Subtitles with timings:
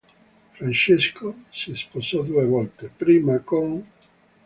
[0.57, 3.85] Francesco si sposò due volte: prima con